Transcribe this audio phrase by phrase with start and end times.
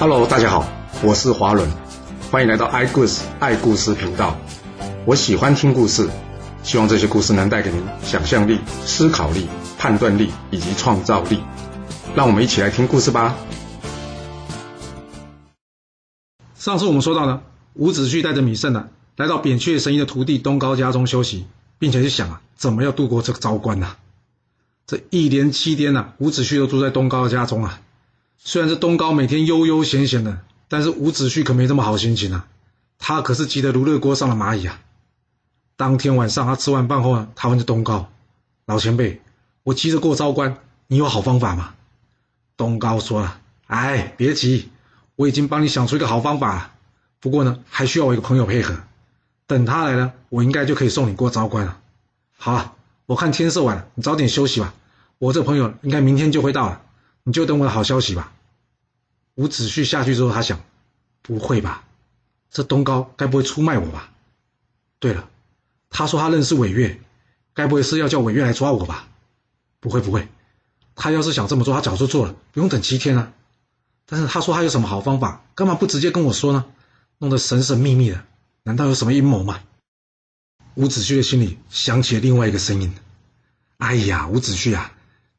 [0.00, 0.64] Hello，大家好，
[1.02, 1.68] 我是华伦，
[2.30, 4.38] 欢迎来到爱故事爱故事频道。
[5.04, 6.08] 我喜欢听故事，
[6.62, 11.40] 希望这些故事能带给您想象力、思考力、判断力以及创造力。
[12.14, 13.34] 让我们一起来听故事吧。
[16.54, 17.40] 上次我们说到呢，
[17.74, 21.48] 伍子胥带着米胜呢，来到扁鹊神医的徒弟东高家中休息，
[21.80, 23.96] 并且去想啊，怎么要度过这个糟关呢？
[24.86, 27.80] 这一连七天呢、啊，伍子胥都住在东高的家中啊。
[28.38, 32.46] 虽然是东高每天悠悠闲闲的，但是伍子胥可没这么好心情啊。
[32.98, 34.80] 他可是急得如热锅上的蚂蚁啊。
[35.76, 38.10] 当天晚上，他吃完饭后呢，他问着东高
[38.66, 39.20] ：“老前辈，
[39.62, 41.74] 我急着过昭关，你有好方法吗？”
[42.56, 44.70] 东高说了：“哎，别急，
[45.16, 46.72] 我已经帮你想出一个好方法了。
[47.20, 48.76] 不过呢，还需要我一个朋友配合。
[49.46, 51.78] 等他来了，我应该就可以送你过昭关了。
[52.36, 52.72] 好了。”
[53.08, 54.74] 我看天色晚了，你早点休息吧。
[55.16, 56.82] 我这朋友应该明天就会到了，
[57.22, 58.34] 你就等我的好消息吧。
[59.38, 60.60] 伍子胥下去之后，他想，
[61.22, 61.84] 不会吧？
[62.50, 64.10] 这东高该不会出卖我吧？
[64.98, 65.30] 对了，
[65.90, 67.00] 他说他认识韦月，
[67.54, 69.06] 该不会是要叫韦月来抓我吧？
[69.78, 70.26] 不会不会，
[70.96, 73.32] 他要是想这么做，他早就做了，不用等七天了。
[74.06, 76.64] 但是他说他有什么好方法，干嘛不直接跟我说呢？
[77.18, 78.24] 弄得神神秘秘的，
[78.64, 79.60] 难道有什么阴谋吗？
[80.74, 82.92] 伍子胥的心里响起了另外一个声音
[83.78, 84.92] ：“哎呀，伍子胥啊，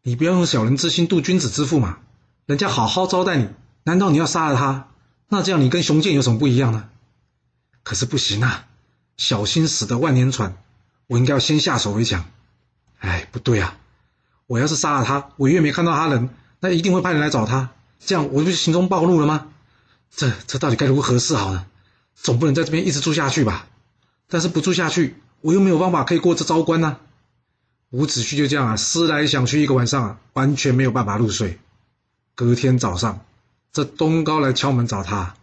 [0.04, 2.00] 你不要用小人之心度君子之腹嘛！
[2.46, 3.50] 人家好好招待你，
[3.84, 4.88] 难道你要杀了他？
[5.28, 6.90] 那这样你跟熊健有什么不一样呢？
[7.84, 8.68] 可是不行啊，
[9.18, 10.58] 小心驶得万年船，
[11.08, 12.26] 我应该要先下手为强。
[13.00, 13.78] 哎，不对啊，
[14.48, 19.48] 我要是杀了他，玮月没看到他人，那一定会派人来找他，这样我不就行踪暴露了吗？
[20.10, 21.66] 这这到底该如何是好呢？
[22.16, 23.68] 总不能在这边一直住下去吧？
[24.28, 26.98] 但是不住下去。”我又没有办法可以过这招关呢、
[27.92, 31.58] 伍子胥就这样啊，思来想去，一个晚上啊，完全没有办法入睡。
[32.36, 33.26] 隔天早上，
[33.72, 35.36] 这东高来敲门找他。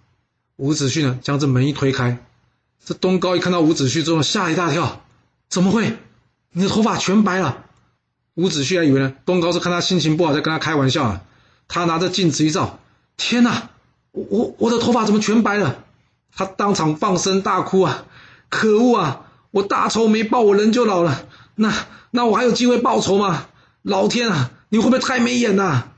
[0.56, 2.24] 伍子胥呢，将这门一推开，
[2.84, 5.02] 这东高一看到伍子胥之后，吓一大跳
[5.48, 5.98] ：“怎么会？
[6.52, 7.64] 你的头发全白了？”
[8.34, 11.22] 伍子胥还以为呢，东高是看他心情不好，在跟他开玩笑啊。
[11.68, 12.78] 他拿着镜子一照，
[13.16, 13.70] 天哪，
[14.12, 15.84] 我我我的头发怎么全白了？
[16.34, 18.04] 他当场放声大哭啊！
[18.48, 19.22] 可恶啊！
[19.50, 21.26] 我大仇没报，我人就老了。
[21.54, 21.72] 那
[22.10, 23.46] 那我还有机会报仇吗？
[23.82, 25.88] 老天啊，你会不会太没眼呐？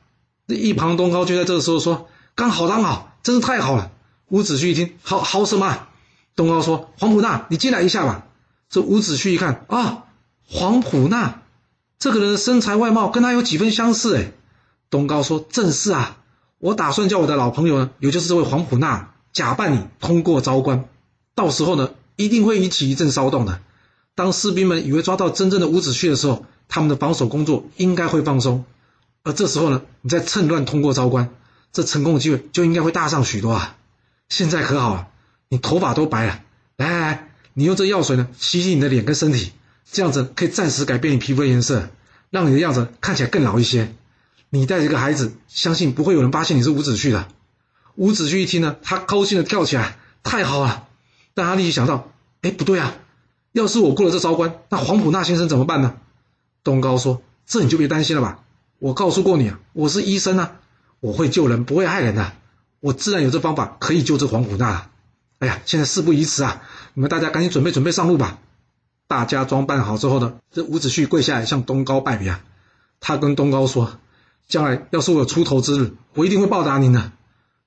[0.47, 3.91] 这一旁东高就在这个时候说：“刚好刚好，真是太好了。”
[4.31, 5.89] 伍子胥一听，好好什么？
[6.37, 8.27] 东高说：“黄埔纳，你进来一下吧。”
[8.71, 10.05] 这伍子胥一看啊，
[10.47, 11.43] 黄埔纳
[11.99, 14.31] 这个人的身材外貌跟他有几分相似哎。
[14.89, 16.19] 东高说：“正是啊，
[16.59, 20.85] 我打算叫我的老朋友呢，也就是这位黄埔纳，假扮你通过糟关，
[21.35, 21.91] 到时候呢。”
[22.21, 23.61] 一定会引起一阵骚动的。
[24.17, 28.65] 当士兵们以为抓到真正的伍子胥的时候，他们的防守工作应该会放松。
[29.23, 31.31] 而这时候呢，你再趁乱通过糟关，
[31.73, 33.77] 这成功的机会就应该会大上许多啊！
[34.29, 35.09] 现在可好了，
[35.49, 36.43] 你头发都白了，
[36.77, 39.53] 来来来，你用这药水呢洗洗你的脸跟身体，
[39.91, 41.89] 这样子可以暂时改变你皮肤的颜色，
[42.31, 43.95] 让你的样子看起来更老一些。
[44.51, 47.29] 你带着一个孩子，相信不会有人发现你是伍子胥的。
[47.97, 50.87] 伍子胥一听呢，他高兴的跳起来，太好了！
[51.35, 52.11] 但他立即想到，
[52.43, 52.95] 哎，不对啊！
[53.53, 55.97] 要是我过了这招关，那黄埔纳先生怎么办呢？
[56.65, 58.41] 东高说：“这你就别担心了吧。
[58.79, 60.57] 我告诉过你啊，我是医生啊，
[61.01, 62.33] 我会救人，不会害人的。
[62.81, 64.91] 我自然有这方法可以救这黄埔纳。
[65.39, 66.63] 哎呀，现在事不宜迟啊！
[66.95, 68.39] 你们大家赶紧准备准备上路吧。”
[69.07, 72.45] 大家装扮好之后呢，这伍子胥跪下来向东高拜别啊。
[73.01, 73.99] 他跟东高说
[74.49, 77.13] ：“将来要是我有出头之日，我一定会报答您的。”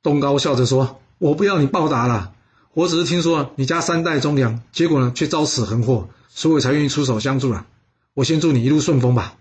[0.03, 2.33] 东高笑着说：“我不要你报答了。”
[2.73, 7.65] 我只是听说你家三代忠良，结果呢却遭此横祸，所以我才愿意出手相助了。
[8.13, 9.35] 我先祝你一路顺风吧。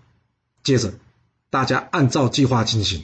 [0.63, 0.93] 接着，
[1.49, 3.03] 大家按照计划进行。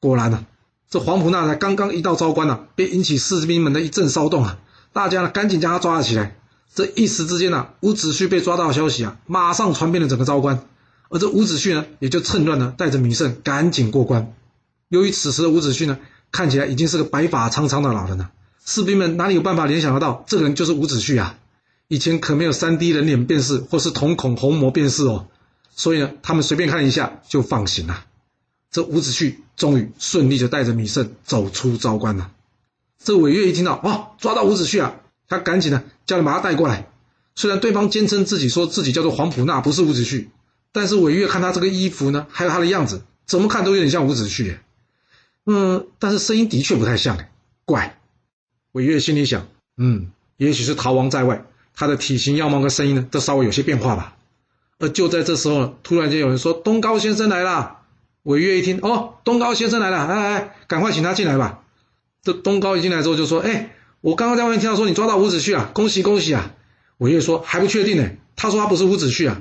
[0.00, 0.46] 果然呢，
[0.88, 4.58] 这黄埔纳才刚刚一到昭关呢，便引起士兵们的一阵骚动啊！
[4.92, 6.36] 大家呢赶紧将他抓了起来。
[6.74, 10.64] 这一时之间呢，伍子胥被抓到的消息啊，马上传遍了整个昭关。
[11.08, 14.32] 而这伍子胥呢，也就趁乱呢，带着芈胜赶紧过关。
[14.88, 15.98] 由于此时的伍子胥呢，
[16.30, 18.30] 看起来已经是个白发苍苍的老人了。
[18.64, 21.36] 士兵们哪里有办法联想得到，这个人就是伍子胥啊？
[21.88, 25.26] 以前可没有 3D 人脸辨识或是瞳孔虹膜辨识哦，
[25.74, 28.04] 所以呢，他们随便看一下就放行了。
[28.70, 32.30] 这伍子胥终于顺利就带着米胜走出昭关了。
[33.02, 36.90] 这韦月一听到，哦，抓到伍子胥啊，他赶紧呢叫人把他带过来。
[37.34, 40.26] 虽然对方坚称自己说自己叫做黄埔纳，不是伍子胥，
[40.72, 44.56] 但是韦月看他这个衣服呢，还有他的样子，怎么看都有点像伍子胥。
[45.46, 47.30] 嗯，但是声音的确不太像哎，
[47.64, 47.98] 怪。
[48.72, 49.46] 韦月心里想
[49.78, 54.16] ：“嗯，也许是逃亡在外，他的体型、样貌跟声音呢，都稍微有些变化吧。”
[54.78, 57.77] 而就在这时候，突然间有人说：“东高先生来了。”
[58.28, 61.60] 玮月一听：“哦，东高先生来了，哎哎，赶快请他进来吧。”
[62.22, 66.54] 这东高一进来之后就说：“哎，我刚刚在外面听到说你抓到伍子胥啊，恭喜恭喜啊！”
[66.98, 69.40] 韦岳说：“还不确定呢。”他说：“他不是伍子胥啊。”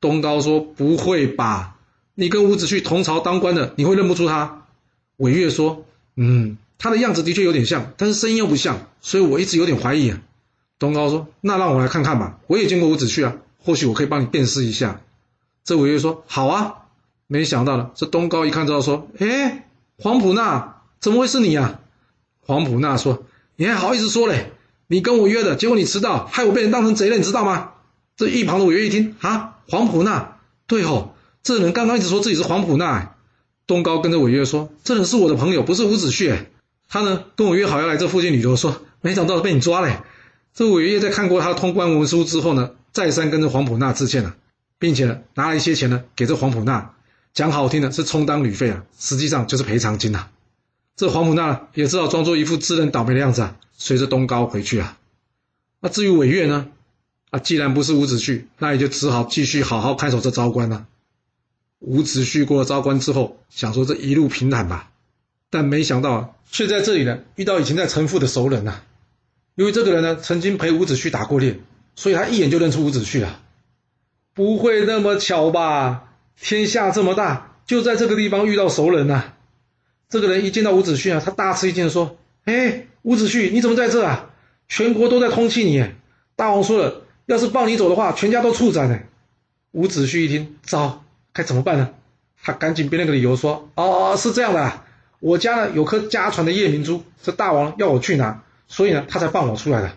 [0.00, 1.78] 东高说：“不会吧？
[2.14, 4.66] 你跟伍子胥同朝当官的，你会认不出他？”
[5.18, 10.20] 韦岳说：“嗯，他的样子的确有点像，但是声音又不像，所以我一直有点怀疑啊。”
[10.78, 15.00] 东高说：“那让我来看看吧，我也见过伍子胥啊，或许我可以帮你辨识一下。”
[15.64, 16.74] 这韦岳说：“好啊。”
[17.28, 21.78] 没想到呢，这东高一看之后说：“哎，黄埔纳，怎么会是你啊？”
[22.40, 24.52] 黄埔纳说：“你还好意思说嘞？
[24.86, 27.72] 你跟我约的，结果你迟到，害我被人当成贼了，你知道吗？”
[28.16, 31.10] 这一旁的韦约一听啊，黄埔纳，对哦，
[31.42, 33.14] 这人刚刚一直说自己是黄埔纳。
[33.66, 36.46] 东高跟着韦约说：“这人是我的朋友，不是伍子胥。
[36.88, 39.98] 他呢，跟我约好要来这附近旅游，说没想到被你抓嘞。”
[40.54, 44.34] 这韦岳在看过他的通关文书之后呢，再三跟着黄埔纳致歉了，
[44.78, 46.94] 并且呢，拿了一些钱呢给这黄埔纳，
[47.34, 50.28] 讲好听的是充当旅费啊，实际上就是赔偿金呐。
[50.96, 54.98] 这黄埔纳也只好装作一副自认倒霉的样子啊，随着东高回去啊。
[55.80, 56.68] 那至于韦岳呢，
[57.30, 60.86] 啊，既然不是伍子胥，那也就只好继续好好看守这昭关了。
[61.78, 64.90] 伍子胥过了昭关之后，想说这一路平坦吧，
[65.50, 68.84] 但没想到啊，却在这里呢遇到以前在城父的熟人呐、啊。
[69.54, 71.60] 由于这个人呢，曾经陪伍子胥打过猎，
[71.94, 73.40] 所以他一眼就认出伍子胥了。
[74.34, 76.07] 不会那么巧吧？
[76.40, 79.32] 天下这么大，就在这个地方遇到熟人呐、
[80.08, 84.30] 这个人一见到伍子胥啊，他大吃一惊，说：“哎，伍子胥，你怎么在这啊？
[84.68, 85.84] 全国都在通缉你。
[86.36, 88.98] 大王说了，要是放你走的话，全家都处斩呢。”
[89.72, 91.90] 伍子胥一听，糟，该怎么办呢？
[92.42, 94.84] 他赶紧编了个理由说：“哦，是这样的，
[95.20, 99.92] 我家呢有颗家传的夜明珠，这大王要我去拿。”所以呢，他才放我出来的。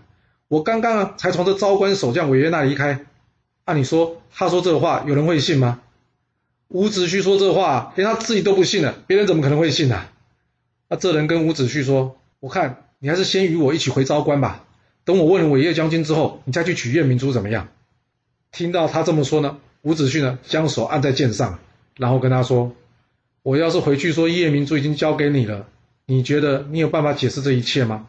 [0.48, 3.06] 我刚刚啊，才从这昭关守将韦岳那离开。
[3.66, 5.80] 按理说，他说这话，有人会信吗？
[6.72, 10.12] 伍子胥说这话，连他自己都不信了，别人怎么可能会信呢、啊？
[10.90, 14.66] 那这人跟伍子胥说：“我看你还是先与我一起回昭关吧。
[15.04, 17.68] 等我问了韦岳将军之后，你再去取夜明珠怎么样？”
[18.52, 21.60] 听到他这么说呢，伍子胥呢，将手按在剑上，
[21.98, 22.74] 然后跟他说
[23.44, 25.68] ：“我要是回去说夜明珠已经交给你了，
[26.06, 28.08] 你觉得你有办法解释这一切吗？”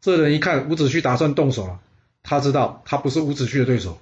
[0.00, 1.80] 这人一看伍子胥打算动手了，
[2.22, 3.98] 他知道他不是伍子胥的对手，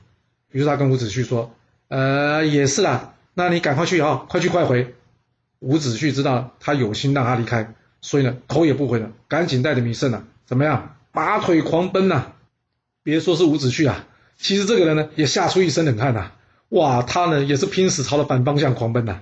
[0.53, 1.53] 于是他跟伍子胥说
[1.89, 4.95] ：“呃，也是啦，那你赶快去啊，快去快回。”
[5.61, 12.33] 伍子胥知道他有心让他离开，所以呢，头也不回的，赶紧带着米胜啊，怎么样，拔腿狂奔呐、
[13.03, 14.07] 别说是伍子胥啊，
[14.39, 16.33] 其实这个人呢，也吓出一身冷汗呐、
[16.71, 19.21] 哇，他呢也是拼死朝着反方向狂奔呐、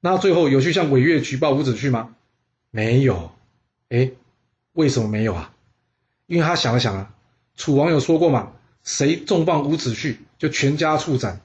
[0.00, 2.14] 那最后有去向韦岳举报伍子胥吗？
[2.70, 3.32] 没有。
[3.90, 4.10] 哎，
[4.72, 5.52] 为什么没有啊？
[6.26, 7.12] 因为他想了想啊，
[7.56, 8.52] 楚王有说过嘛，
[8.84, 11.40] 谁重磅伍子胥，就全家处斩，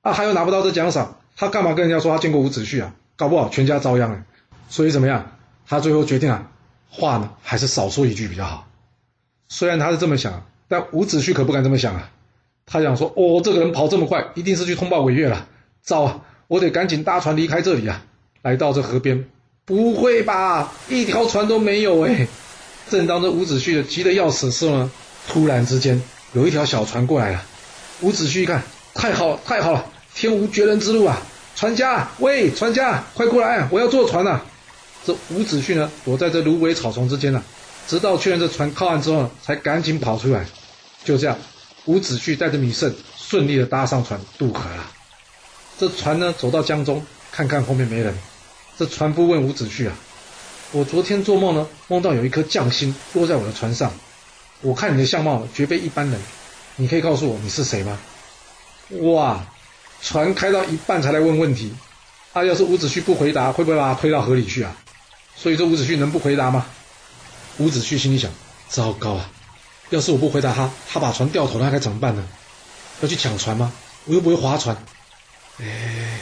[0.00, 2.92] 啊，还有拿不到这奖赏，他干嘛跟人家说他见过伍子胥啊？
[3.16, 4.22] 搞不好全家遭殃了。
[4.68, 5.38] 所以怎么样？
[5.66, 6.50] 他最后决定啊，
[6.90, 8.68] 话呢还是少说一句比较好。
[9.48, 12.10] 虽然他是这么想，但伍子胥可不敢这么想啊。
[12.66, 15.48] 他想说，哦，这个人跑这么快，一定是去通报韦岳了。
[15.80, 18.04] 糟啊，我得赶紧搭船离开这里啊！
[18.42, 19.24] 来到这河边，
[19.64, 20.70] 不会吧？
[20.90, 22.28] 一条船都没有哎。
[22.90, 24.90] 正当这伍子胥的急得要死时候呢，
[25.26, 26.02] 突然之间
[26.34, 27.42] 有一条小船过来了。
[28.02, 31.22] 伍子胥一看，太好了，太好了，天无绝人之路啊！
[31.56, 34.40] 船家，喂，船家，快过来，我要坐船呐！
[35.04, 37.42] 这伍子胥呢，躲在这芦苇草丛之间呢，
[37.86, 40.46] 直到确认这船靠岸之后，才赶紧跑出来。
[41.04, 41.36] 就这样，
[41.86, 44.90] 伍子胥带着米胜顺利的搭上船渡河了。
[45.78, 48.14] 这船呢，走到江中，看看后面没人，
[48.78, 49.94] 这船夫问伍子胥啊。
[50.72, 53.92] 我昨天做梦呢，梦到有一颗将星落在我的船上。
[54.62, 56.20] 我看你的相貌绝非一般人，
[56.76, 57.98] 你可以告诉我你是谁吗？
[59.00, 59.46] 哇，
[60.02, 61.72] 船开到一半才来问问题，
[62.32, 64.76] 他、啊、要是伍子胥不回答，会不会把他推到河里去啊？
[65.36, 66.66] 所以这伍子胥能不回答吗？
[67.58, 68.30] 伍子胥心里想：
[68.68, 69.30] 糟糕啊，
[69.90, 72.26] 要是我不回答他，他把船掉头，那该怎么办呢？
[73.00, 73.72] 要去抢船吗？
[74.06, 74.76] 我又不会划船。
[75.58, 76.20] 哎，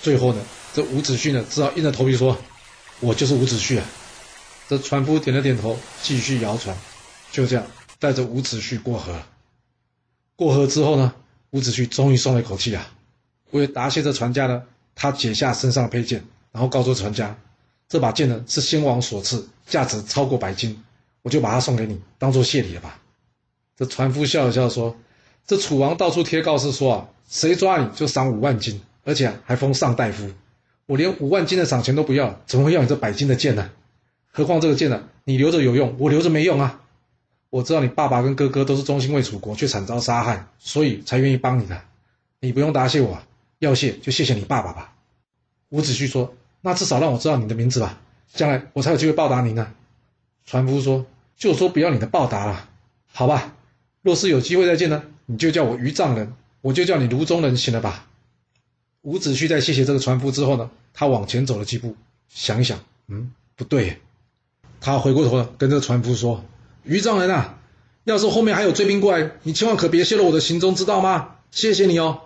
[0.00, 0.40] 最后呢，
[0.74, 2.38] 这伍子胥呢，只好硬着头皮说。
[3.00, 3.84] 我就是伍子胥啊！
[4.68, 6.76] 这船夫点了点头，继续摇船，
[7.32, 7.66] 就这样
[7.98, 9.20] 带着伍子胥过河。
[10.36, 11.12] 过河之后呢，
[11.52, 12.90] 伍子胥终于松了一口气啊！
[13.50, 14.62] 为了答谢这船家呢，
[14.94, 17.36] 他解下身上的佩剑，然后告诉船家
[17.88, 20.82] ：“这把剑呢是先王所赐，价值超过百金，
[21.20, 22.98] 我就把它送给你，当做谢礼了吧。”
[23.76, 24.96] 这船夫笑了笑说
[25.46, 30.30] ：“这楚王到处贴告示说啊，谁抓你就赏五万金，而且还封上大夫。”
[30.86, 33.70] 我连五万金的赏钱都不要，怎么会要你这百金的剑呢？
[34.26, 36.81] 何况这个剑呢，你留着有用，我留着没用啊！
[37.52, 41.82] 我知道你爸爸跟哥哥都是忠心为楚国，却惨遭杀害，所以才愿意帮你的。
[42.40, 43.20] 你不用答谢我，
[43.58, 44.94] 要谢就谢谢你爸爸吧。
[45.68, 48.00] 伍子胥说：“那至少让我知道你的名字吧，
[48.32, 49.70] 将来我才有机会报答您呢。”
[50.46, 51.04] 船夫说
[51.36, 52.70] ：“就说不要你的报答了，
[53.12, 53.54] 好吧？
[54.00, 56.32] 若是有机会再见呢，你就叫我鱼丈人，
[56.62, 58.08] 我就叫你炉中人，行了吧？”
[59.02, 61.96] 伍子胥在谢谢这个船夫之后呢，他往前走了几步，
[62.30, 62.78] 想一想，
[63.08, 64.00] 嗯，不对，
[64.80, 66.42] 他回过头了，跟这个船夫说
[66.84, 67.58] ：“鱼丈人啊，
[68.04, 71.36] 要是后面还有追兵过来，你千万可别泄露我的行踪，知道吗？
[71.50, 72.22] 谢谢你哦。”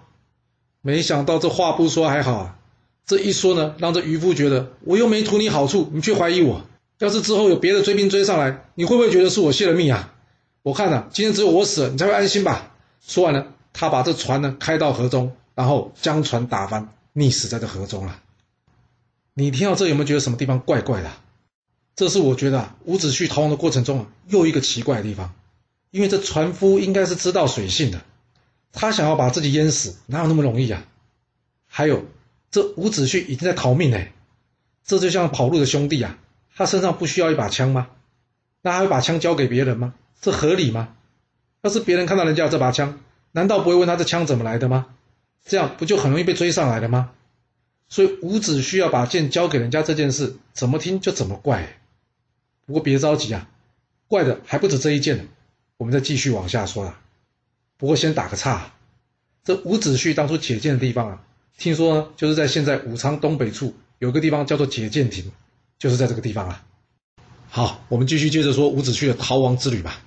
[0.82, 2.58] 没想到这话不说还好啊，
[3.04, 6.62] 这一说呢，让这渔夫觉得我又没图你好处，你却怀疑我。
[6.98, 10.14] 要是之后有别的追兵追上来，你会不会觉得是我泄了密啊？
[10.62, 12.72] 我看呐，今天只有我死了，你才会安心吧？
[13.04, 18.20] 说完了，他把这船呢开到河中，然后将船打翻，溺死在这河中了。
[19.34, 21.10] 你听到这有没有觉得什么地方怪怪的？
[21.96, 25.34] 这是我觉得啊，伍子胥逃亡的过程中啊，又一个奇怪的地方，
[25.90, 28.02] 因为这船夫应该是知道水性的，
[28.70, 30.84] 他想要把自己淹死，哪有那么容易啊？
[31.66, 32.04] 还有，
[32.50, 34.12] 这伍子胥已经在逃命哎，
[34.84, 36.18] 这就像跑路的兄弟啊。
[36.54, 37.88] 他身上不需要一把枪吗？
[38.60, 39.94] 那还会把枪交给别人吗？
[40.20, 40.94] 这合理吗？
[41.62, 42.98] 要是别人看到人家有这把枪，
[43.32, 44.86] 难道不会问他这枪怎么来的吗？
[45.46, 47.10] 这样不就很容易被追上来了吗？
[47.88, 51.78] 所以伍子胥要把剑交给人家这件事，怎么听就怎么怪。
[52.66, 53.48] 不过别着急啊，
[54.06, 55.24] 怪的还不止这一件呢，
[55.78, 57.00] 我们再继续往下说啊。
[57.78, 58.74] 不过先打个岔，
[59.42, 61.22] 这伍子胥当初解剑的地方啊，
[61.56, 65.32] 听说呢就是在现在武昌东北处有个地方叫做解剑亭。
[65.78, 66.64] 就是在这个地方啊。
[67.50, 70.02] 好，我们继续接着说伍子胥的逃亡之旅吧。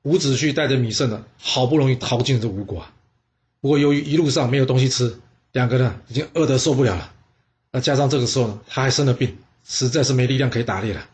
[0.00, 2.94] 伍子胥带着米胜呢，好不容易逃进了这吴国啊。
[3.60, 5.20] 不过由于一路上没有东西吃，
[5.52, 7.12] 两个人已经饿得受不了了。
[7.70, 11.06] 那加上这个时候呢，他还生了病，实在是没力量可以打猎了，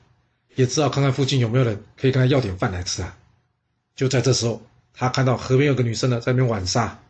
[0.55, 3.17] 也只好看看附近有没有人可以跟他要点饭来吃啊。
[3.97, 7.01] 就在这时候，他看到河边有个女生呢，在那边玩沙。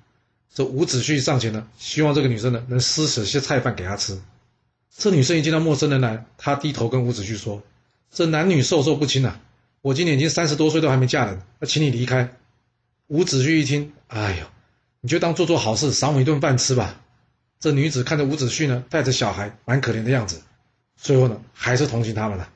[0.54, 4.20] 这伍子胥上前呢，希望这个女生呢能施舍些菜饭给他吃。
[4.96, 7.62] 这女生一见到陌生人来，她低头跟伍子胥说
[8.12, 9.40] ：“这男女授受不亲啊！
[9.80, 12.36] 我今年已经三十多岁，都还没嫁人，那请你离开。”
[13.08, 14.46] 伍子胥一听，哎呦，
[15.00, 17.00] 你就当做做好事，赏我一顿饭吃吧。
[17.58, 20.40] 这女子看着伍子胥呢，带着小孩，蛮可怜的样子，
[20.96, 22.48] 最后呢，还是同情他们了。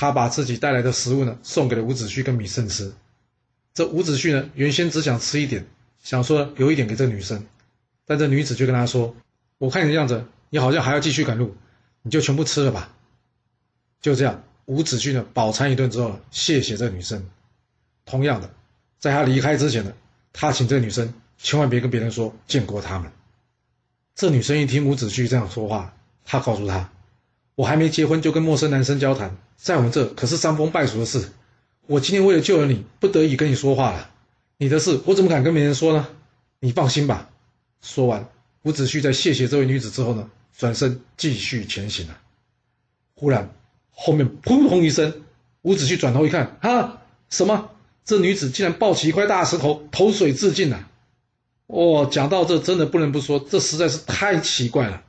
[0.00, 2.90] 他把自己带来的食物呢，送给了伍子胥跟米胜吃。
[3.74, 5.66] 这伍子胥呢，原先只想吃一点，
[6.02, 7.44] 想说留一点给这个女生，
[8.06, 9.14] 但这女子就跟他说
[9.58, 11.54] ：“我看你的样子，你好像还要继续赶路。”
[12.00, 12.96] 你就全部吃了吧。
[14.00, 17.28] 就这样，伍子胥呢饱餐一顿之后，谢谢这个女生。
[18.06, 18.50] 同样的，
[18.98, 19.92] 在他离开之前呢，
[20.32, 23.12] 他请这个女生千万别跟别人说见过他们。
[24.14, 26.90] 这女生一听伍子胥这样说话，她告诉他
[27.60, 31.28] ：“我还没结婚就跟陌生男生交谈，在我们这可是伤风败俗的事。
[31.86, 34.08] 我今天为了救了你，不得已跟你说话了。
[34.56, 36.08] 你的事我怎么敢跟别人说呢？
[36.58, 37.28] 你放心吧。”
[37.84, 38.26] 说完，
[38.62, 40.30] 伍子胥在谢谢这位女子之后呢。
[40.56, 42.18] 转身继续前行了。
[43.14, 43.50] 忽然，
[43.90, 45.22] 后面扑通一声，
[45.60, 47.68] 伍子胥转头一看，啊，什么？
[48.06, 50.88] 这女子竟然抱起一块大石头投水自尽了！
[51.66, 55.02] 哦，讲到这，真的不能不说，这实在是太奇怪了。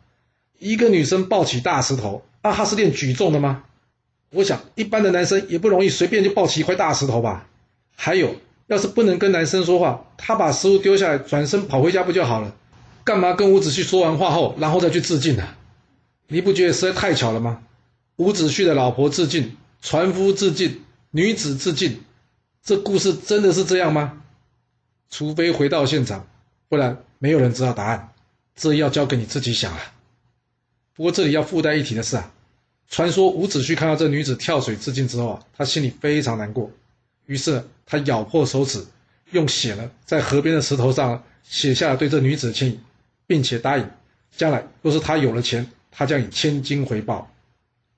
[0.59, 3.63] 一个女生抱起大石头，啊，哈是练举重的吗？
[4.31, 7.47] 我想，一般的男生也不容易随便就抱起一块大石头吧。
[7.95, 8.35] 还有，
[8.67, 12.55] 要是不能跟男生说话，他把食物丢下来，转身跑回家不就好了？
[13.03, 15.43] 干嘛跟伍子胥说完话后，然后再去自尽呢？
[16.27, 17.61] 你不觉得实在太巧了吗？
[18.15, 20.81] 伍子胥的老婆自尽，船夫自尽，
[21.11, 22.01] 女子自尽，
[22.63, 24.21] 这故事真的是这样吗？
[25.09, 26.27] 除非回到现场，
[26.69, 28.13] 不然没有人知道答案。
[28.55, 29.79] 这要交给你自己想了。
[30.95, 32.31] 不过这里要附带一提的是啊，
[32.89, 36.69] 传说伍子胥看到这女子跳水自尽之后啊，他心里非常难过，
[37.25, 38.85] 于是他咬破手指，
[39.31, 42.79] 用血呢在河边的石头上写下了对这女子的歉意。
[43.27, 43.89] 并且答应，
[44.35, 47.31] 将来若是他有了钱，他将以千金回报。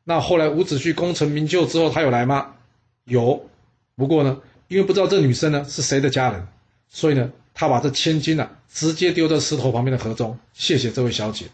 [0.03, 2.53] 那后来伍子胥功成名就之后，他有来吗？
[3.05, 3.49] 有，
[3.95, 6.47] 不过呢，因为不知道这女生呢是谁的家人，
[6.87, 11.47] 所以呢，他把这千金啊直接丢在石头旁边的河中，谢谢这位小姐。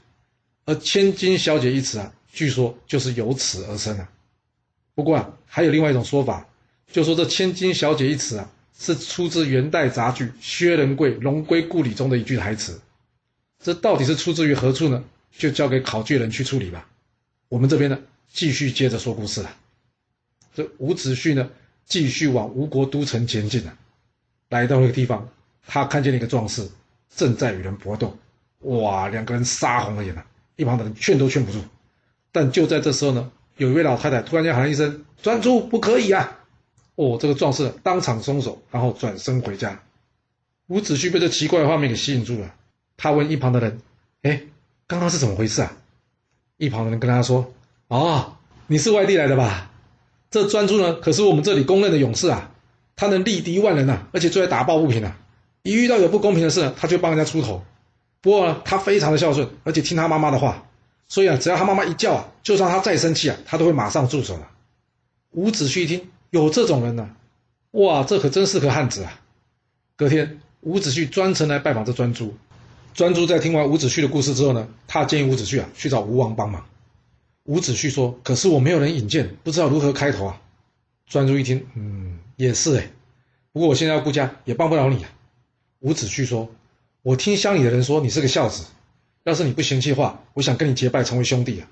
[0.69, 4.07] 而千金小姐一词啊，据说就是由此而生啊。
[4.93, 6.47] 不过啊，还有另外一种说法，
[6.91, 8.47] 就说这千金小姐一词啊，
[8.77, 12.79] 是出自元代杂剧《薛仁贵龙归故里》中的一句台词。
[13.63, 15.03] 这到底是出自于何处呢？
[15.35, 16.87] 就交给考据人去处理吧。
[17.47, 17.97] 我们这边呢，
[18.31, 19.57] 继续接着说故事了。
[20.53, 21.49] 这伍子胥呢，
[21.87, 23.75] 继续往吴国都城前进了。
[24.49, 25.27] 来到那个地方，
[25.65, 26.69] 他看见了一个壮士
[27.15, 28.15] 正在与人搏斗。
[28.59, 30.23] 哇，两个人杀红了眼了，
[30.59, 31.59] 一旁的人劝都劝不住。
[32.33, 36.37] 但就在这时候呢，有一位老太太突然间喊了一声：“专诸，不可以啊！”
[36.95, 39.81] 哦，这个壮士当场松手，然后转身回家。
[40.67, 42.53] 伍子胥被这奇怪的画面给吸引住了。
[42.97, 43.79] 他问一旁的人
[44.21, 44.43] ：“哎，
[44.85, 45.77] 刚刚是怎么回事啊？”
[46.57, 47.53] 一旁的人跟他说
[47.87, 48.33] ：“哦，
[48.67, 49.71] 你是外地来的吧？
[50.29, 52.51] 这专诸呢，可是我们这里公认的勇士啊，
[52.97, 55.17] 他能力敌万人呐、而且最爱打抱不平啊。
[55.63, 57.63] 一遇到有不公平的事，他就帮人家出头。
[58.21, 60.67] 不过呢，他非常的孝顺，而且听他妈妈的话，
[61.07, 64.49] 所以啊，只要他妈妈一叫啊，就算他再生气啊，他都会马上住手了。
[65.31, 67.09] 伍子胥一听有这种人呢、
[67.71, 69.21] 哇，这可真是个汉子啊！
[69.95, 72.35] 隔天，伍子胥专程来拜访这专诸。
[72.93, 76.65] 专诸在听完伍子胥的故事之后呢，他建议伍子胥啊去找吴王帮忙。
[77.45, 80.41] 伍子胥说：“可是我没有人引荐，不知道如何开头啊。”
[81.07, 82.91] 专诸一听，嗯，也是哎，
[83.51, 85.09] 不过我现在要顾家，也帮不了你啊。
[85.79, 86.49] 伍子胥说
[87.09, 88.65] ：“我听乡里的人说你是个孝子，
[89.23, 91.67] 要是你不嫌弃的话，我想跟你结拜成为兄弟啊。”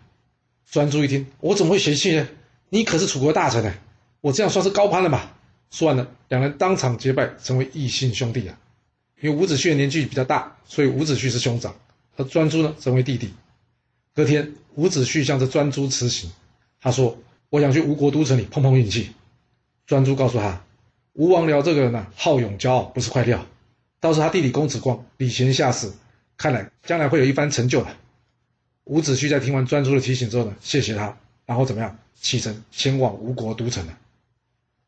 [0.65, 2.27] 专诸一听，我怎么会嫌弃呢？
[2.69, 3.71] 你可是楚国大臣呢，
[4.19, 5.37] 我这样算是高攀了吧？
[5.69, 8.57] 说完了，两人当场结拜成为异姓兄弟啊。
[9.21, 11.75] 因为伍子胥年纪比较大，所以伍子胥是兄长，
[12.15, 13.31] 而专诸呢成为弟弟。
[14.15, 16.31] 隔天，伍子胥向着专诸辞行，
[16.81, 17.15] 他说
[17.51, 19.11] ：“我想去吴国都城里碰碰运气。”
[19.85, 20.63] 专诸告诉他
[21.13, 23.45] ：“吴王僚这个人呢、啊，好勇骄傲，不是块料。
[23.99, 25.91] 倒是他弟弟公子光，礼贤下士，
[26.37, 27.87] 看来将来会有一番成就的。”
[28.85, 33.97] 伍子胥在听完专诸的提醒之后呢，谢谢他，然后怎么样，启程前往吴国都城了。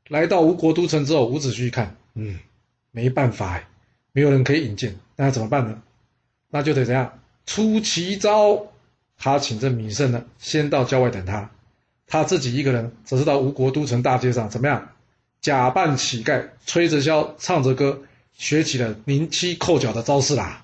[0.07, 2.39] 来到吴国都城之后，伍子胥一看，嗯，
[2.91, 3.67] 没办法哎。
[4.11, 5.81] 没有人可以引荐，那怎么办呢？
[6.49, 8.67] 那就得怎样出奇招？
[9.17, 11.51] 他请这米胜呢，先到郊外等他，
[12.07, 14.89] 他自己一个人则是到吴国都城大街上，怎么样？
[15.41, 18.01] 假扮乞丐，吹着箫，唱着歌，
[18.39, 20.63] 学起了宁妻扣脚的招式啦。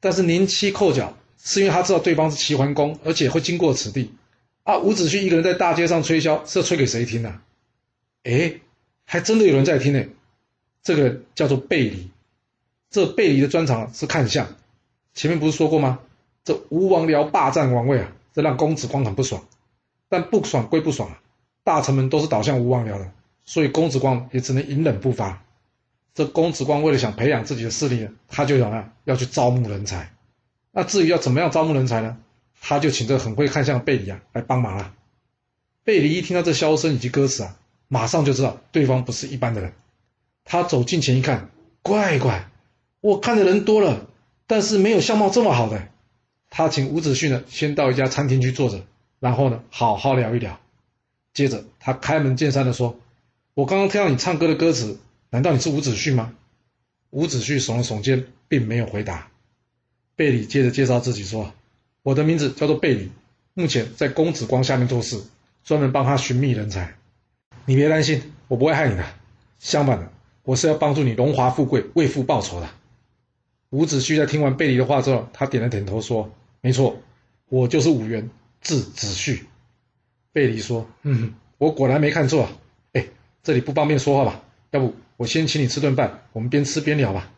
[0.00, 4.12] 但是宁妻扣脚，是因为他知道对方是齐桓公，而且会经过此地。
[4.64, 7.42] 啊，伍子胥一个人在大街上吹箫，是要吹给谁听呢、啊？
[8.24, 8.60] 诶，
[9.04, 10.04] 还真的有人在听呢。
[10.82, 12.10] 这个叫做背离。
[12.90, 14.48] 这背离的专长是看相，
[15.14, 16.00] 前面不是说过吗？
[16.42, 19.46] 这吴王僚霸占王位啊，这让公子光很不爽。
[20.08, 21.22] 但不爽归不爽啊，
[21.62, 23.12] 大臣们都是倒向吴王僚的，
[23.44, 25.44] 所以公子光也只能隐忍不发。
[26.14, 30.12] 这公子光为了想培养自己的势力呢，他就想啊要去招募人才。
[30.72, 32.16] 那至于要怎么样招募人才呢？
[32.60, 34.92] 他就请这很会看相的贝里啊来帮忙了。
[35.82, 37.56] 贝里一听到这箫声以及歌词啊，
[37.88, 39.72] 马上就知道对方不是一般的人。
[40.44, 41.48] 他走近前一看，
[41.82, 42.50] 乖乖。
[43.00, 44.06] 我看的人多了，
[44.46, 45.88] 但是没有相貌这么好的。
[46.50, 48.84] 他请伍子胥呢，先到一家餐厅去坐着，
[49.20, 50.60] 然后呢，好好聊一聊。
[51.32, 53.00] 接着他开门见山的说
[53.54, 54.98] ：“我刚刚听到你唱歌的歌词，
[55.30, 56.34] 难道你是伍子胥吗？”
[57.10, 59.28] 伍子胥耸了耸肩，并没有回答。
[60.14, 61.52] 贝里接着介绍自己说
[62.04, 63.10] ：“我的名字叫做贝里，
[63.54, 65.20] 目前在公子光下面做事，
[65.64, 66.94] 专门帮他寻觅人才。
[67.64, 69.04] 你别担心，我不会害你的。
[69.58, 70.12] 相反的，
[70.42, 72.70] 我是要帮助你荣华富贵，为父报仇的。”
[73.70, 77.00] 伍子胥在听完贝里的话之后，他点了点头，说：“没错，
[77.48, 78.28] 我就是伍员，
[78.60, 79.40] 字子胥。”
[80.32, 82.48] 贝里说：“嗯，我果然没看错。
[82.92, 83.06] 哎，
[83.42, 84.42] 这里不方便说话吧？
[84.70, 87.32] 要不我先请你吃顿饭，我们边吃边聊吧。”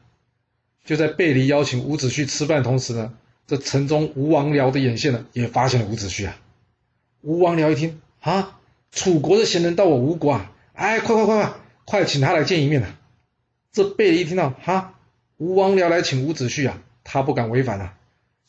[0.84, 3.14] 就在背离邀请伍子胥吃饭同时呢，
[3.46, 6.36] 这城中吴王僚的眼线呢也发现了伍子胥啊。
[7.20, 8.58] 吴王僚一听啊，
[8.90, 12.98] 楚国的贤人到我吴国啊，哎，快快快快，快请他来见一面啊！
[13.70, 14.98] 这背离一听到哈。
[15.38, 17.94] 吴王僚来请伍子胥啊，他不敢违反啊，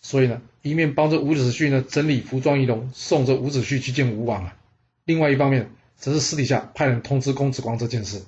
[0.02, 4.58] 所以呢，一面帮着伍子胥呢整理服装仪容，送着伍子胥去见吴王啊。
[5.06, 8.24] 另外一方面，则是私底下派人通知公子光这件事。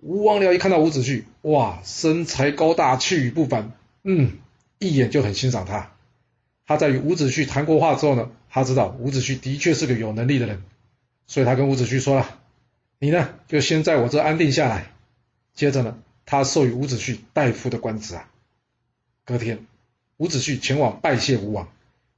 [0.00, 4.38] 吴王僚一看到伍子胥，哇，身材高大，气宇不凡，嗯，
[4.78, 5.92] 一眼就很欣赏他。
[6.66, 10.62] 他在与伍子胥谈过话之后呢，他知道伍子胥的确是个有能力的人，
[11.26, 12.40] 所以他跟伍子胥说了
[12.98, 14.92] ：“你呢，就先在我这安定下来，
[15.54, 18.28] 接着呢。”他授予伍子胥大夫的官职啊。
[19.24, 19.66] 隔天，
[20.16, 21.68] 伍子胥前往拜谢吴王，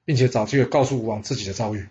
[0.05, 1.87] 并且找机会告诉吴王自己的遭遇。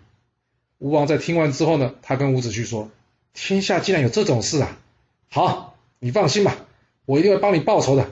[0.78, 2.90] 吴王在听完之后呢，他跟伍子胥说
[3.34, 4.78] ：“天下竟然有这种事啊！
[5.30, 5.71] 好，
[6.04, 6.56] 你放心吧，
[7.06, 8.10] 我一定会帮你报仇的。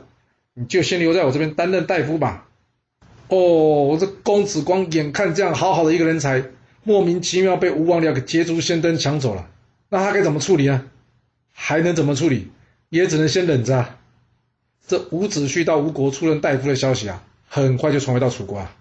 [0.54, 2.46] 你就先留在我这边担任大夫吧。”
[3.26, 3.36] 哦，
[3.84, 6.44] 我这公子光眼看这样好好的一个人才，
[6.84, 9.50] 莫名其妙被吴王僚给捷足先登抢走了，
[9.88, 10.88] 那他该怎么处理呢？
[11.52, 12.48] 还能怎么处理？
[12.90, 13.98] 也只能先忍着啊。
[14.86, 18.76] 这伍子胥到吴国出任大夫的消息啊，很快就传回到楚国啊。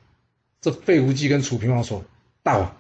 [0.62, 2.04] 这费无忌跟楚平王说
[2.43, 2.78] ：“大王，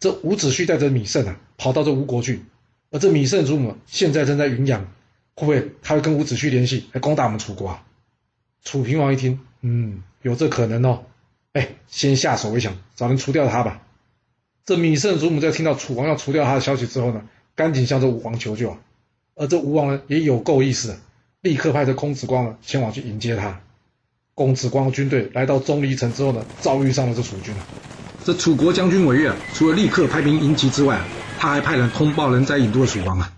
[0.00, 2.42] 这伍子胥带着米胜啊，跑到这吴国去，
[2.90, 4.86] 而这米胜祖母现在正在云阳，
[5.36, 7.84] 会不会他会跟伍子胥联系来攻打我们楚国啊？”
[8.64, 11.04] 楚平王一听，嗯，有这可能哦。
[11.52, 13.80] 哎，先下手为强，找人除掉他吧。
[14.64, 17.22] 这米胜祖母在听到楚王要除掉他的消息之后呢，
[17.54, 18.78] 赶紧向这吴王求救啊。
[19.36, 20.98] 而这吴王呢，也有够意思。
[21.42, 23.60] 立刻派着公子光呢前往去迎接他。
[24.34, 27.60] 公子光军队来到钟离城之后呢，遭遇上了这楚军啊。
[28.24, 31.00] 这楚国将军韦乐除了立刻派兵迎击之外，
[31.38, 33.32] 他还派人通报人在引渡的楚王啊。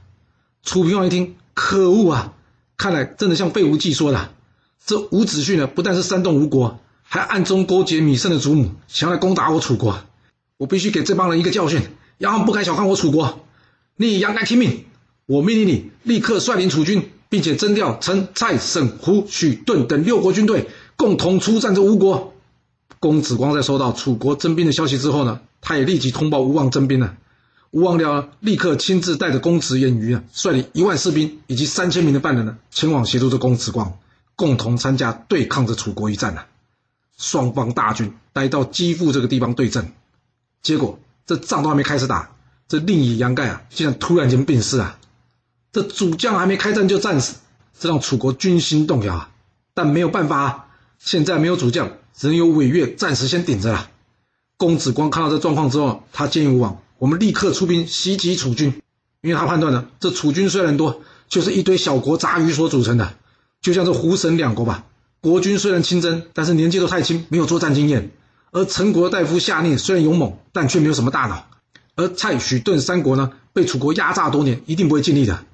[0.62, 2.35] 楚平王一听，可恶啊！
[2.77, 4.31] 看来真的像费无忌说的，
[4.87, 9.99] 这伍子胥呢，不但是煽动吴国，还暗中勾结米胜的祖母，想要来攻打我楚国。
[10.57, 11.83] 我必须给这帮人一个教训，
[12.16, 13.40] 让他们不敢小看我楚国。
[13.97, 14.85] 你杨盖听命，
[15.27, 22.35] 我命令你立刻率领楚军，并且征调陈、蔡、沈、胡、许、顿等六国军队，共同出战这吴国。
[23.01, 27.16] 公子光在收到楚国征兵的消息之后呢，他也立即通报吴王征兵了。
[27.70, 33.98] 吴王僚立刻亲自带着公子偃瑜啊，率领一万士兵以及三千名的犯人呢，前往协助这公子光，
[34.37, 36.44] 共同参加对抗着楚国一战呐。
[37.18, 39.92] 双方大军来到基辅这个地方对阵，
[40.62, 42.31] 结果这仗都还没开始打，
[42.68, 44.98] 这令尹杨盖啊，竟然突然间病逝啊！
[45.70, 47.37] 这主将还没开战就战死，
[47.78, 49.31] 这让楚国军心动摇啊！
[49.74, 50.66] 但没有办法啊，
[50.98, 53.90] 现在没有主将，只能由玮越暂时先顶着了。
[54.57, 56.81] 公子光看到这状况之后，他建议吴王。
[56.98, 58.82] 我们立刻出兵袭击楚军，
[59.22, 63.14] 因为他判断呢，这楚军虽然多，就是一堆小国杂鱼所组成的，
[63.62, 64.84] 就像这胡沈两国吧。
[65.20, 68.11] 国君虽然亲征，但是年纪都太轻，没有作战经验；
[68.50, 71.46] 而陈国大夫夏聂虽然勇猛，但却没有什么大脑；
[71.94, 75.44] 而蔡、许、顿三国呢，被楚国压榨多年，一定不会尽力的。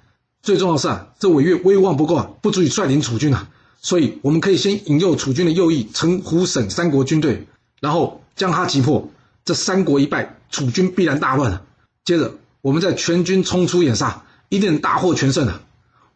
[0.42, 3.48] 最重要的是啊，这韦越威望不够啊，不足以率领楚军啊。
[3.80, 7.46] 所以我们可以先引诱楚军的右翼陈、胡、沈三国军队，
[7.80, 9.11] 然后将他击破。
[9.44, 11.62] 这三国一败，楚军必然大乱了。
[12.04, 15.61] 接着，我们再全军冲出掩杀，一定大获全胜的。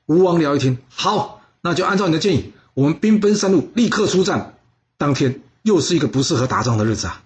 [0.06, 4.54] 吴王僚一听，好，那就按照你的建议，我们兵分三路，立刻出战。
[4.96, 7.22] 当天又是一个不适合打仗的日子啊！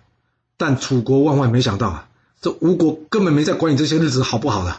[0.56, 2.08] 但楚国万万没想到啊，
[2.40, 4.76] 这吴国根本没在管你这些日子好不好的。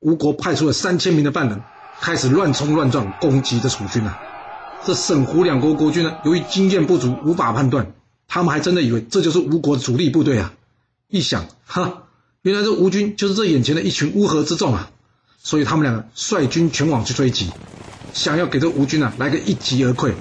[0.00, 1.62] 吴国派出了三千名的半人，
[2.00, 4.18] 开始乱冲乱撞，攻击这楚军啊。
[4.84, 7.92] 这沈胡两国国君呢，由于经验不足，无法判断，
[8.28, 10.54] 他们还真的以为这就是吴国的主力部队啊。
[11.08, 12.04] 一想，哈，
[12.42, 14.90] 原来这吴军就是这眼前的一群乌合之众啊！
[15.42, 17.50] 所以他们两个率军前往去追击，
[18.12, 20.12] 想要给这吴军啊来个一击而溃。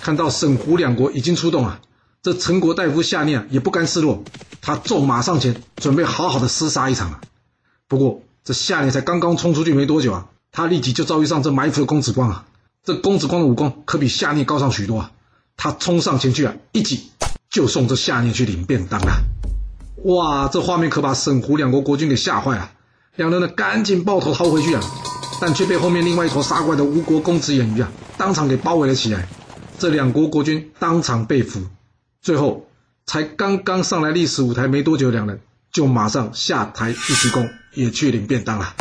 [0.00, 1.80] 看到沈胡两国已经出动啊，
[2.22, 4.24] 这陈国大夫夏聂也不甘示弱，
[4.62, 7.20] 他纵马上前，准备好好的厮杀一场啊。
[7.88, 12.46] 不过这夏聂才刚刚冲出去没多久啊，他立即就遭遇上这埋伏的公子光啊。
[12.84, 15.12] 这公子光的武功可比夏聂高上许多啊，
[15.56, 17.10] 他冲上前去啊，一击
[17.56, 19.24] 就送这夏聂去领便当了。
[20.04, 22.70] 哇，这画面可把沈胡两国国君给吓坏了，
[23.16, 24.82] 两人呢赶紧抱头逃回去啊，
[25.40, 29.26] 但却被后面另外一头杀过来的吴国公子偃鱼啊当场给包围了起来，
[29.78, 31.62] 这两国国君当场被俘，
[32.20, 32.68] 最后
[33.06, 35.40] 才刚刚上来历史舞台没多久，两人
[35.72, 38.74] 就马上下台一鞠躬，也去领便当了。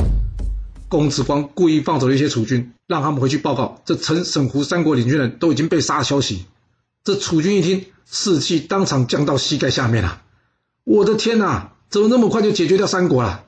[0.90, 6.46] 公子光故意放走了一些楚军，让他们回去报告这陈、沈、胡三国领军人都已经被杀的消息，
[7.06, 10.22] 这楚军一听，士气当场降到膝盖下面了。
[10.84, 13.44] 我的天哪，怎么那么快就解决掉三国了？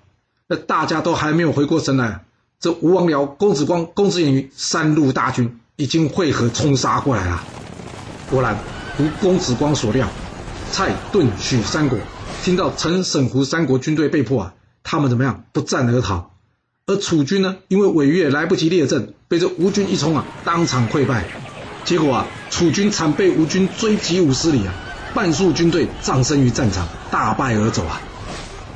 [0.48, 2.24] 那大家都还没有回过神来，
[2.60, 7.44] 这吴王僚、公子光、公子偃瑜三路大军已经汇合冲杀过来了。
[8.30, 8.58] 果然，
[8.98, 10.10] 如公子光所料，
[10.72, 12.00] 蔡、顿、许三国
[12.44, 15.44] 听到陈、沈、胡三国军队被破啊，他们怎么样？
[15.52, 16.34] 不战而逃。
[16.86, 21.26] 而楚军呢，因为玮越来不及列阵，被这吴军一冲啊，当场溃败。
[21.88, 24.74] 结果啊，楚军惨被吴军追击五十里啊。
[25.14, 28.02] 半数军队葬身于战场，大败而走啊！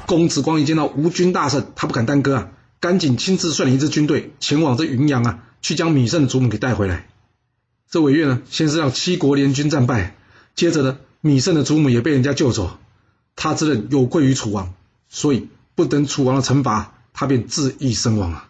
[0.07, 2.47] 公子光一见到吴军大胜，他不敢耽搁啊，
[2.79, 7.09] 赶紧亲自率领一支军队前往这云阳啊，去将米胜的祖母给带回来。
[7.89, 10.15] 这玮越呢，先是让七国联军战败，
[10.55, 12.79] 接着呢，米胜的祖母也被人家救走，
[13.35, 14.73] 他自认有愧于楚王，
[15.09, 18.47] 所以不等楚王的惩罚，他便自缢身亡啊！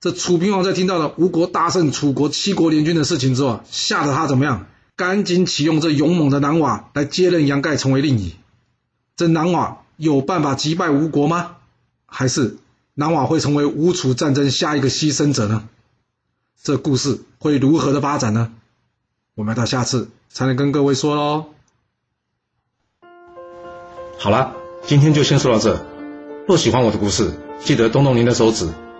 [0.00, 4.66] 这楚平王在听到了吴国大胜楚国七国联军的事情之后，吓得他怎么样？
[4.94, 8.32] 赶紧启用这勇猛的南瓦来接任杨盖，成为令尹。
[9.16, 11.56] 这南瓦有办法击败吴国吗？
[12.06, 12.58] 还是
[12.94, 15.68] 南瓦会成为吴楚战争下一个牺牲者呢？
[16.62, 18.52] 这故事会如何的发展呢？
[19.34, 21.46] 我们要到下次才能跟各位说喽。
[24.18, 24.54] 好了，
[24.86, 25.84] 今天就先说到这。
[26.46, 28.68] 若喜欢我的故事，记得动动您的手指，